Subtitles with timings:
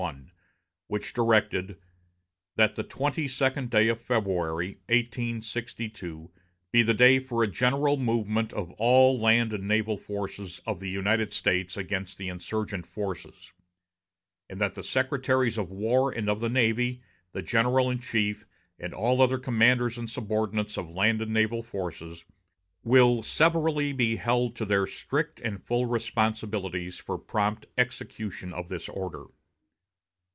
[0.01, 0.15] I,
[0.87, 1.77] which directed
[2.55, 6.31] "that the 22d day of February, 1862,
[6.71, 10.79] be the day for a general movement of all the land and naval forces of
[10.79, 13.53] the United States against the insurgent forces,"
[14.49, 18.47] and that the Secretaries of War and of the Navy, the general in chief,
[18.79, 22.25] and all other commanders and subordinates of land and naval forces
[22.83, 28.89] "will severally be held to their strict and full responsibilities for prompt execution of this
[28.89, 29.25] order."